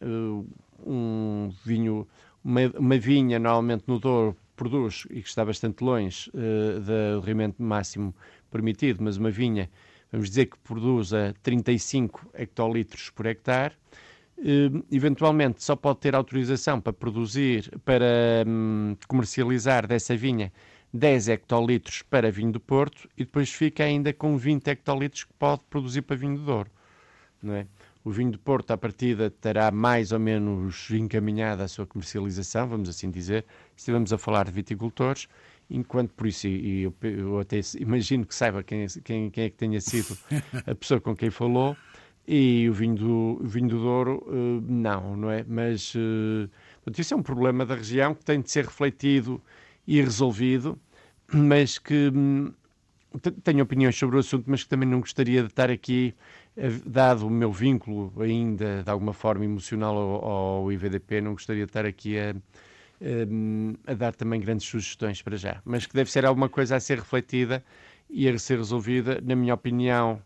[0.03, 0.45] uh,
[0.85, 2.09] um vinho,
[2.43, 7.63] uma, uma, vinha normalmente no Douro produz e que está bastante longe uh, do rendimento
[7.63, 8.13] máximo
[8.51, 9.71] permitido, mas uma vinha,
[10.11, 13.75] vamos dizer que produz a 35 hectolitros por hectare,
[14.39, 20.53] uh, eventualmente só pode ter autorização para produzir, para um, comercializar dessa vinha
[20.93, 25.63] 10 hectolitros para vinho do Porto e depois fica ainda com 20 hectolitros que pode
[25.71, 26.69] produzir para vinho do Douro.
[27.43, 27.67] Não é?
[28.05, 32.89] O vinho do Porto, à partida, terá mais ou menos encaminhada a sua comercialização, vamos
[32.89, 33.45] assim dizer,
[33.77, 35.29] se estivermos a falar de viticultores,
[35.71, 39.57] enquanto por isso, e eu, eu até imagino que saiba quem, quem, quem, é que
[39.57, 40.17] tenha sido
[40.67, 41.77] a pessoa com quem falou,
[42.27, 45.45] e o vinho do, o vinho do Douro, uh, não, não é?
[45.47, 46.49] Mas uh,
[46.97, 49.43] isso é um problema da região que tem de ser refletido
[49.87, 50.79] e resolvido,
[51.33, 52.53] mas que hum,
[53.43, 56.42] tenho opiniões sobre o assunto, mas que também não gostaria de estar aqui, eh,
[56.85, 61.71] dado o meu vínculo ainda de alguma forma emocional ao, ao IVDP, não gostaria de
[61.71, 62.35] estar aqui a,
[63.01, 66.81] hum, a, dar também grandes sugestões para já, mas que deve ser alguma coisa a
[66.81, 67.65] ser refletida
[68.11, 70.21] e a ser resolvida, na minha opinião,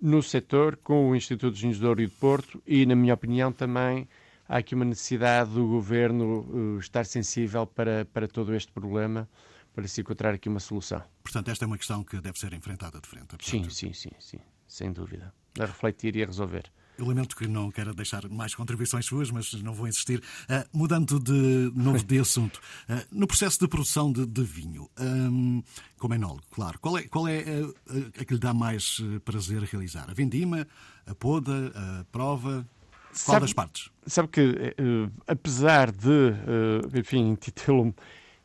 [0.00, 3.14] no setor, com o Instituto de Engenhos de Ouro e de Porto e, na minha
[3.14, 4.08] opinião, também
[4.48, 9.28] há aqui uma necessidade do governo uh, estar sensível para, para todo este problema,
[9.72, 11.02] para se encontrar aqui uma solução.
[11.22, 13.36] Portanto, esta é uma questão que deve ser enfrentada de frente.
[13.40, 15.32] Sim, sim, sim, sim, sem dúvida.
[15.58, 16.70] A refletir e a resolver.
[17.00, 20.18] Eu lamento que não quero deixar mais contribuições suas, mas não vou insistir.
[20.18, 22.60] Uh, mudando de novo de assunto,
[22.90, 25.62] uh, no processo de produção de, de vinho, um,
[25.98, 30.10] como enólogo, claro, qual é, qual é a, a, que lhe dá mais prazer realizar?
[30.10, 30.68] A vindima,
[31.06, 32.68] a poda, a prova?
[33.08, 33.90] Qual sabe, das partes?
[34.06, 37.94] Sabe que, uh, apesar de, uh, enfim, intitulo-me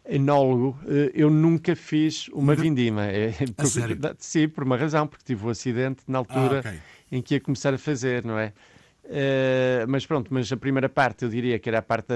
[0.08, 0.80] enólogo,
[1.16, 3.08] eu nunca fiz uma vindima.
[3.08, 3.98] É, a sério?
[4.20, 6.80] Sim, por uma razão, porque tive o um acidente na altura ah, okay.
[7.12, 8.54] Em que ia começar a fazer, não é?
[9.06, 12.16] Uh, mas pronto, mas a primeira parte eu diria que era a parte, da,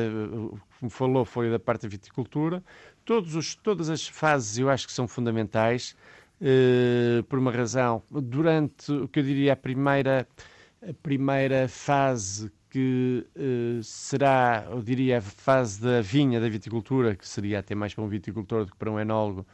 [0.80, 2.64] como falou, foi da parte da viticultura.
[3.06, 5.96] Todos os, todas as fases eu acho que são fundamentais,
[6.42, 8.02] uh, por uma razão.
[8.10, 10.28] Durante o que eu diria a primeira
[10.82, 17.28] a primeira fase que uh, será, eu diria, a fase da vinha, da viticultura, que
[17.28, 19.46] seria até mais para um viticultor do que para um enólogo,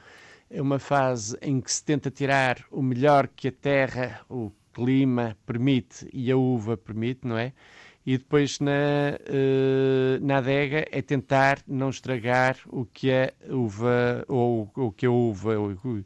[0.50, 5.38] é uma fase em que se tenta tirar o melhor que a terra, o clima
[5.46, 7.54] permite e a uva permite, não é?
[8.06, 14.70] E depois na, uh, na adega é tentar não estragar o que a uva, ou
[14.76, 16.04] o que a uva, ou,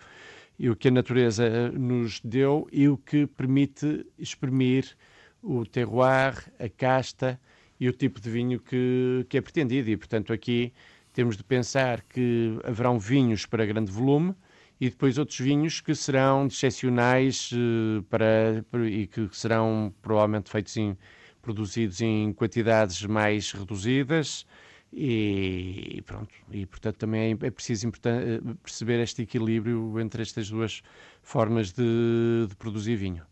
[0.57, 4.95] e o que a natureza nos deu e o que permite exprimir
[5.41, 7.39] o terroir, a casta
[7.79, 9.89] e o tipo de vinho que, que é pretendido.
[9.89, 10.71] E, portanto, aqui
[11.11, 14.35] temos de pensar que haverão vinhos para grande volume
[14.79, 20.97] e depois outros vinhos que serão excepcionais uh, para, e que serão provavelmente feitos em,
[21.41, 24.45] produzidos em quantidades mais reduzidas
[24.91, 30.81] e, pronto, e portanto também é, é preciso eh, perceber este equilíbrio entre estas duas
[31.21, 33.23] formas de, de produzir vinho.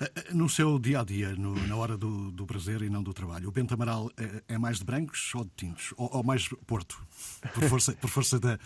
[0.00, 3.02] Eh, eh, no seu dia a dia, no, na hora do, do, prazer e não
[3.02, 5.92] do trabalho, o Bento Amaral é, é mais de brancos ou de tintos?
[5.98, 7.06] Ou, ou mais Porto?
[7.52, 8.58] Por força, por força da,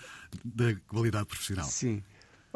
[0.44, 1.66] da qualidade profissional?
[1.66, 2.02] Sim.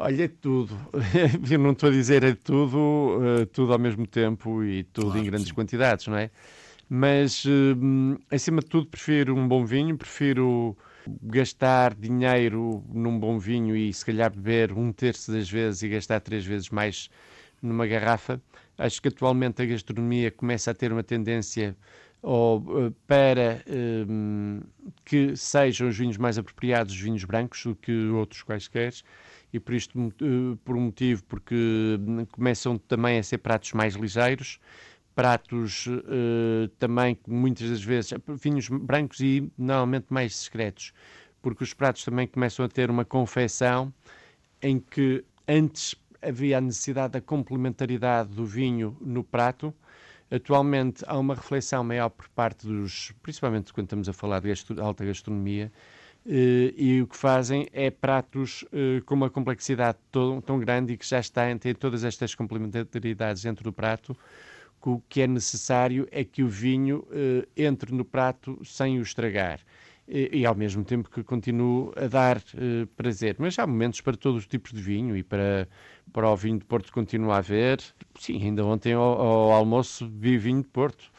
[0.03, 0.75] Olha, é tudo.
[1.49, 3.21] Eu não estou a dizer é tudo,
[3.53, 5.53] tudo ao mesmo tempo e tudo claro, em grandes sim.
[5.53, 6.31] quantidades, não é?
[6.89, 10.75] Mas, uh, acima de tudo, prefiro um bom vinho, prefiro
[11.21, 16.19] gastar dinheiro num bom vinho e se calhar beber um terço das vezes e gastar
[16.19, 17.07] três vezes mais
[17.61, 18.41] numa garrafa.
[18.79, 21.77] Acho que atualmente a gastronomia começa a ter uma tendência
[22.23, 24.65] ou, uh, para uh,
[25.05, 28.93] que sejam os vinhos mais apropriados, os vinhos brancos, do que outros quaisquer,
[29.53, 29.97] e por isto,
[30.63, 31.55] por um motivo, porque
[31.99, 34.59] hum, começam também a ser pratos mais ligeiros
[35.15, 40.93] pratos uh, também, muitas das vezes, vinhos brancos e normalmente mais discretos,
[41.41, 43.93] porque os pratos também começam a ter uma confecção
[44.61, 49.73] em que antes havia a necessidade da complementaridade do vinho no prato.
[50.29, 55.03] Atualmente há uma reflexão maior por parte dos, principalmente quando estamos a falar de alta
[55.03, 55.71] gastronomia,
[56.25, 61.07] e o que fazem é pratos uh, com uma complexidade tão, tão, grande e que
[61.07, 64.15] já está entre todas estas complementaridades dentro do prato,
[64.81, 69.01] que o que é necessário é que o vinho uh, entre no prato sem o
[69.01, 69.59] estragar.
[70.13, 73.37] E, ao mesmo tempo que continue a dar uh, prazer.
[73.39, 75.69] Mas há momentos para todos os tipos de vinho e para,
[76.11, 77.79] para o vinho de Porto continua a haver.
[78.19, 81.10] Sim, ainda ontem ao, ao almoço vi vinho de Porto.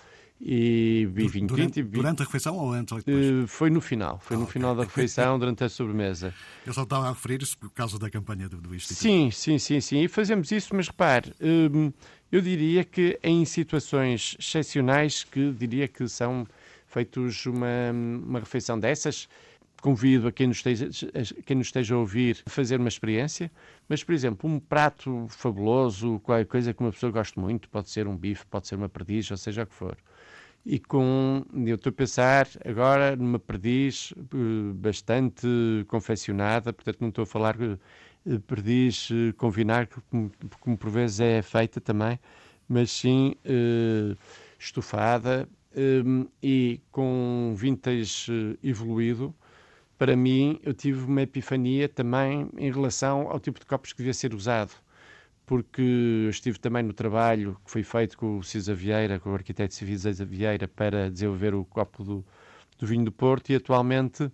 [0.44, 1.88] E vi vinho durante, tinto.
[1.88, 1.96] Vi...
[1.98, 3.44] Durante a refeição ou antes ou depois?
[3.44, 4.55] Uh, foi no final, foi ah, no okay.
[4.55, 6.35] final da refeição, durante a sobremesa.
[6.66, 9.00] Eu só estava a referir isso por causa da campanha do, do Instituto.
[9.00, 10.02] Sim, sim, sim, sim.
[10.02, 11.92] E fazemos isso, mas repare, um,
[12.33, 16.44] eu diria que em situações excepcionais, que diria que são
[16.88, 19.28] feitos uma, uma refeição dessas,
[19.81, 23.50] convido a quem nos, esteja, a quem nos esteja a ouvir a fazer uma experiência,
[23.88, 28.09] mas, por exemplo, um prato fabuloso, qualquer coisa que uma pessoa goste muito, pode ser
[28.09, 29.96] um bife, pode ser uma perdiz, ou seja o que for.
[30.64, 35.46] E com, eu estou a pensar agora numa perdiz eh, bastante
[35.88, 41.18] confeccionada, portanto não estou a falar eh, perdiz eh, com vinagre, como, como por vezes
[41.20, 42.18] é feita também,
[42.68, 43.35] mas sim
[44.59, 45.48] estufada
[46.42, 49.35] e com vintage evoluído.
[49.98, 54.14] Para mim, eu tive uma epifania também em relação ao tipo de copos que devia
[54.14, 54.72] ser usado,
[55.46, 59.74] porque estive também no trabalho que foi feito com o Cisa Vieira, com o arquiteto
[59.74, 62.24] Cisa Vieira, para desenvolver o copo do,
[62.78, 64.31] do vinho do Porto e atualmente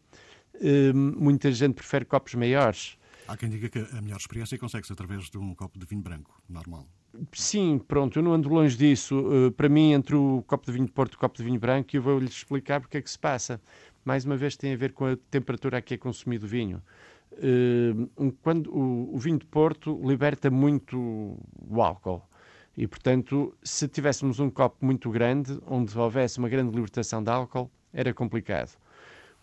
[0.92, 5.36] muita gente prefere copos maiores Há quem diga que a melhor experiência consegue-se através de
[5.36, 6.88] um copo de vinho branco, normal.
[7.34, 9.18] Sim, pronto, eu não ando longe disso.
[9.18, 11.60] Uh, para mim, entre o copo de vinho de Porto e o copo de vinho
[11.60, 13.60] branco, eu vou-lhe explicar porque é que se passa.
[14.02, 16.82] Mais uma vez, tem a ver com a temperatura a que é consumido o vinho.
[17.32, 22.22] Uh, quando o, o, vinho de Porto liberta muito o álcool.
[22.76, 27.70] E, portanto, se tivéssemos um copo muito grande, onde houvesse uma grande libertação de álcool,
[27.92, 28.76] era complicado.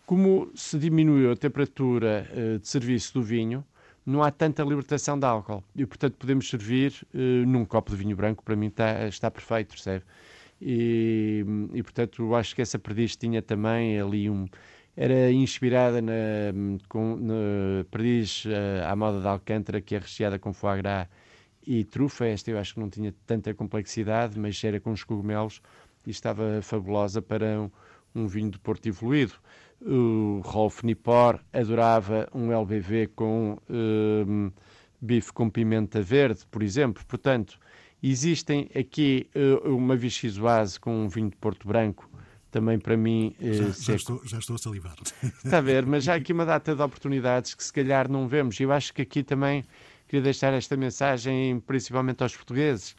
[0.04, 3.64] Como se diminuiu a temperatura uh, de serviço do vinho,
[4.04, 5.64] não há tanta libertação de álcool.
[5.74, 9.70] E, portanto, podemos servir uh, num copo de vinho branco, para mim está, está perfeito,
[9.70, 10.04] percebe?
[10.60, 11.44] E,
[11.74, 14.46] e portanto, acho que essa perdiz tinha também ali um.
[14.96, 16.12] Era inspirada na,
[16.88, 17.18] com,
[17.90, 21.06] perdiz uh, à moda de Alcântara, que é recheada com foie gras
[21.66, 22.26] e trufa.
[22.26, 25.60] Esta eu acho que não tinha tanta complexidade, mas era com os cogumelos
[26.06, 27.70] e estava fabulosa para um,
[28.14, 29.34] um vinho de Porto evoluído.
[29.82, 34.52] O Rolf Nipor adorava um LBV com uh,
[35.00, 37.04] bife com pimenta verde, por exemplo.
[37.06, 37.58] Portanto,
[38.02, 42.08] existem aqui uh, uma Vichysoise com um vinho de Porto Branco,
[42.56, 43.36] também para mim.
[43.38, 44.96] Já, já, estou, já estou a salivar.
[45.44, 48.58] Está a ver, mas há aqui uma data de oportunidades que se calhar não vemos.
[48.58, 49.62] Eu acho que aqui também
[50.08, 52.96] queria deixar esta mensagem, principalmente aos portugueses,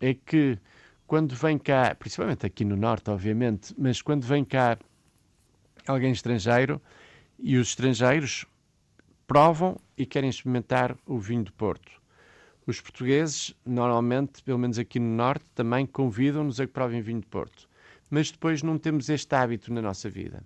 [0.00, 0.58] é que
[1.06, 4.76] quando vem cá, principalmente aqui no Norte, obviamente, mas quando vem cá
[5.86, 6.82] alguém estrangeiro
[7.38, 8.44] e os estrangeiros
[9.24, 11.92] provam e querem experimentar o vinho do Porto.
[12.66, 17.26] Os portugueses, normalmente, pelo menos aqui no Norte, também convidam-nos a que provem vinho de
[17.26, 17.65] Porto.
[18.10, 20.42] Mas depois não temos este hábito na nossa vida.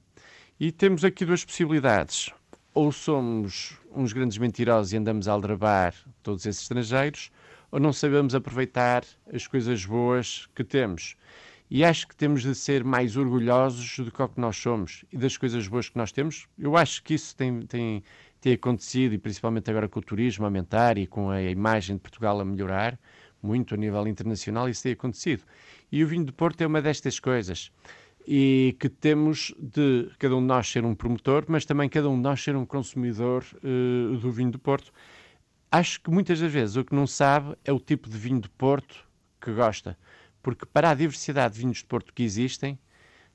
[0.58, 2.30] E temos aqui duas possibilidades.
[2.72, 7.30] Ou somos uns grandes mentirosos e andamos a aldrabar todos esses estrangeiros,
[7.70, 11.16] ou não sabemos aproveitar as coisas boas que temos.
[11.70, 15.36] E acho que temos de ser mais orgulhosos do que, que nós somos e das
[15.36, 16.48] coisas boas que nós temos.
[16.58, 18.02] Eu acho que isso tem, tem,
[18.40, 22.02] tem acontecido, e principalmente agora com o turismo a aumentar e com a imagem de
[22.02, 22.98] Portugal a melhorar,
[23.40, 25.44] muito a nível internacional, isso tem acontecido.
[25.90, 27.72] E o vinho de Porto é uma destas coisas.
[28.26, 32.16] E que temos de cada um de nós ser um promotor, mas também cada um
[32.16, 34.92] de nós ser um consumidor uh, do vinho de Porto.
[35.70, 38.50] Acho que muitas das vezes o que não sabe é o tipo de vinho de
[38.50, 39.08] Porto
[39.40, 39.96] que gosta
[40.42, 42.78] porque para a diversidade de vinhos de Porto que existem,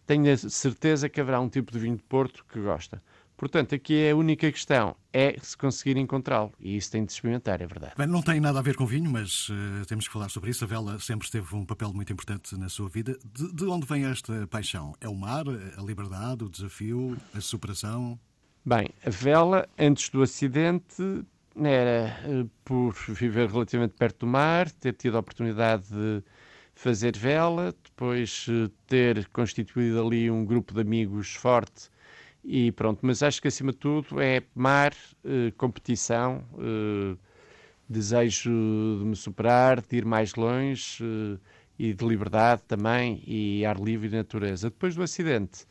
[0.05, 3.01] tenho a certeza que haverá um tipo de vinho de Porto que gosta.
[3.37, 6.53] Portanto, aqui é a única questão é se conseguir encontrá-lo.
[6.59, 7.93] E isso tem de experimentar, é verdade.
[7.97, 10.63] Bem, não tem nada a ver com vinho, mas uh, temos que falar sobre isso.
[10.63, 13.17] A vela sempre teve um papel muito importante na sua vida.
[13.33, 14.95] De, de, onde vem esta paixão?
[15.01, 15.45] É o mar,
[15.77, 18.19] a liberdade, o desafio, a superação?
[18.65, 21.25] Bem, a vela, antes do acidente,
[21.61, 26.23] era uh, por viver relativamente perto do mar, ter tido a oportunidade de
[26.75, 31.89] fazer vela, depois eh, ter constituído ali um grupo de amigos forte
[32.45, 32.99] e pronto.
[33.01, 34.93] Mas acho que acima de tudo é mar,
[35.25, 37.17] eh, competição, eh,
[37.89, 38.51] desejo
[38.99, 41.39] de me superar, de ir mais longe eh,
[41.77, 44.69] e de liberdade também e ar livre e natureza.
[44.69, 45.65] Depois do acidente,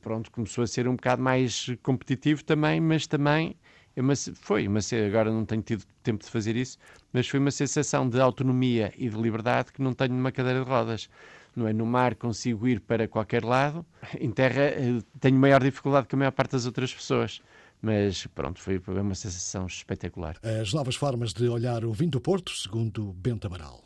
[0.00, 3.56] pronto, começou a ser um bocado mais competitivo também, mas também
[3.96, 6.78] é uma, foi uma, agora não tenho tido tempo de fazer isso,
[7.12, 10.70] mas foi uma sensação de autonomia e de liberdade que não tenho numa cadeira de
[10.70, 11.08] rodas.
[11.54, 11.72] Não é?
[11.72, 13.84] No mar consigo ir para qualquer lado,
[14.18, 17.42] em terra eh, tenho maior dificuldade que a maior parte das outras pessoas.
[17.82, 20.36] Mas pronto, foi uma sensação espetacular.
[20.42, 23.82] As novas formas de olhar o vinho do Porto, segundo Bento Amaral.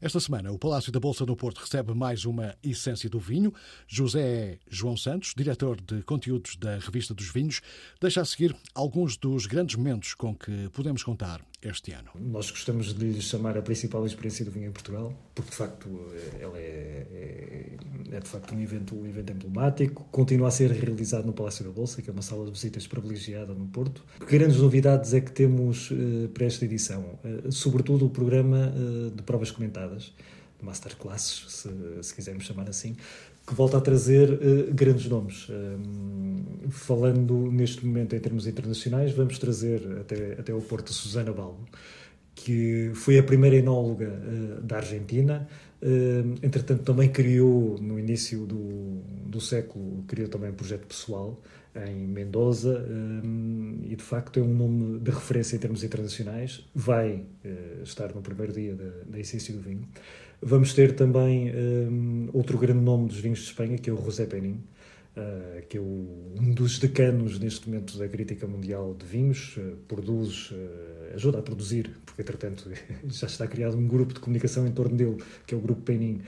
[0.00, 3.52] Esta semana, o Palácio da Bolsa no Porto recebe mais uma essência do vinho.
[3.88, 7.60] José João Santos, diretor de conteúdos da Revista dos Vinhos,
[8.00, 12.10] deixa a seguir alguns dos grandes momentos com que podemos contar este ano.
[12.14, 15.88] Nós gostamos de lhe chamar a principal experiência do vinho em Portugal, porque de facto
[16.40, 21.26] ela é, é, é, de facto um evento, um evento emblemático, continua a ser realizado
[21.26, 24.04] no Palácio da Bolsa, que é uma sala de visitas privilegiada no Porto.
[24.26, 27.18] Grandes novidades é que temos uh, para esta edição?
[27.24, 30.12] Uh, sobretudo o programa uh, de provas comentadas,
[30.62, 31.68] masterclasses, se,
[32.02, 32.96] se quisermos chamar assim,
[33.48, 35.48] que volta a trazer uh, grandes nomes.
[35.48, 41.66] Um, falando neste momento em termos internacionais, vamos trazer até, até o Porto Susana Balbo,
[42.34, 45.48] que foi a primeira enóloga uh, da Argentina.
[45.80, 51.40] Uh, entretanto, também criou, no início do, do século, criou também um projeto pessoal
[51.86, 56.68] em Mendoza um, e, de facto, é um nome de referência em termos internacionais.
[56.74, 57.24] Vai
[57.84, 59.86] estar no primeiro dia da, da essência do vinho.
[60.40, 64.24] Vamos ter também um, outro grande nome dos vinhos de Espanha, que é o José
[64.24, 64.62] Penin,
[65.16, 69.76] uh, que é o, um dos decanos neste momento da crítica mundial de vinhos, uh,
[69.88, 72.70] produz, uh, ajuda a produzir, porque entretanto
[73.06, 76.20] já está criado um grupo de comunicação em torno dele, que é o Grupo Penin,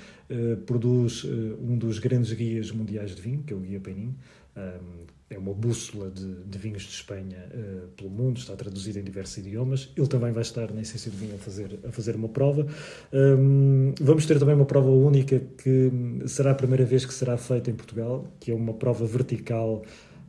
[0.67, 4.15] produz um dos grandes guias mundiais de vinho, que é o Guia Penin,
[4.57, 9.05] um, é uma bússola de, de vinhos de Espanha uh, pelo mundo, está traduzido em
[9.05, 9.89] diversos idiomas.
[9.97, 12.67] Ele também vai estar na Essência do Vinho a fazer, a fazer uma prova.
[13.13, 15.93] Um, vamos ter também uma prova única que
[16.27, 19.83] será a primeira vez que será feita em Portugal, que é uma prova vertical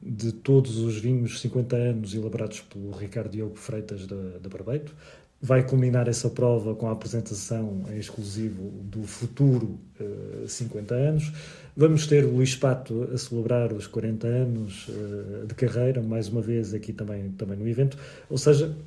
[0.04, 4.96] de todos os vinhos 50 anos elaborados pelo Ricardo Diogo Freitas da, da Barbeito.
[5.42, 11.34] Vai culminar essa prova com a apresentação em exclusivo do futuro uh, 50 anos.
[11.76, 16.42] Vamos ter o Luís Pato a celebrar os 40 anos uh, de carreira, mais uma
[16.42, 17.98] vez aqui também, também no evento.
[18.30, 18.78] Ou seja,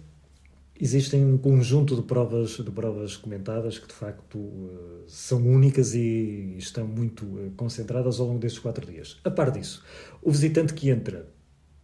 [0.80, 6.55] existem um conjunto de provas, de provas comentadas que de facto uh, são únicas e
[6.57, 7.26] estão muito
[7.57, 9.18] concentradas ao longo destes quatro dias.
[9.24, 9.82] A par disso,
[10.22, 11.26] o visitante que entra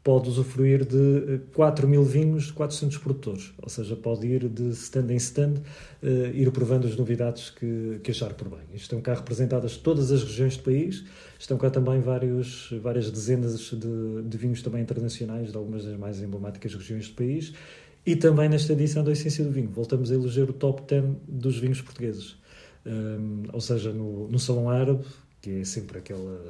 [0.03, 4.71] pode usufruir de 4 eh, mil vinhos de 400 produtores, ou seja, pode ir de
[4.71, 5.55] stand em stand,
[6.03, 8.61] uh, ir provando as novidades que, que achar por bem.
[8.75, 11.05] Estão cá representadas todas as regiões do país,
[11.39, 16.23] estão cá também vários, várias dezenas de, de vinhos também internacionais de algumas das mais
[16.23, 17.53] emblemáticas regiões do país
[18.05, 21.59] e também nesta edição da Essência do Vinho voltamos a eleger o top 10 dos
[21.59, 22.37] vinhos portugueses.
[22.87, 25.05] Um, ou seja, no, no Salão Árabe,
[25.43, 26.41] que é sempre aquela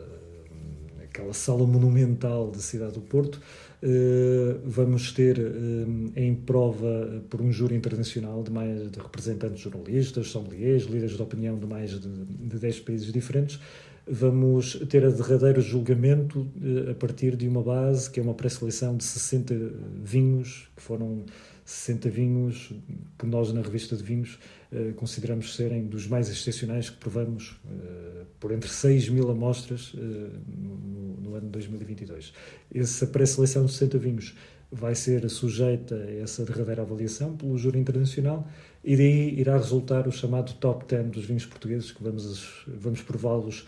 [1.10, 3.40] aquela sala monumental da cidade do Porto.
[3.82, 10.28] Eh, vamos ter eh, em prova por um júri internacional de mais de representantes jornalistas,
[10.28, 13.58] sommeliers, líderes de opinião de mais de, de 10 países diferentes.
[14.06, 18.96] Vamos ter a derradeiro julgamento eh, a partir de uma base que é uma pré-seleção
[18.96, 19.54] de 60
[20.02, 21.24] vinhos que foram
[21.70, 22.72] 60 vinhos
[23.16, 24.38] que nós, na revista de vinhos,
[24.72, 30.00] eh, consideramos serem dos mais excepcionais que provamos eh, por entre 6 mil amostras eh,
[30.00, 32.32] no, no, ano 2022.
[32.74, 34.34] Essa pré-seleção de 60 vinhos
[34.72, 38.48] vai ser sujeita a essa derradeira avaliação pelo júri internacional
[38.82, 43.64] e daí irá resultar o chamado top 10 dos vinhos portugueses que vamos, vamos prová-los